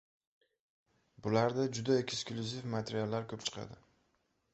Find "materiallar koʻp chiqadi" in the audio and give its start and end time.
2.77-3.79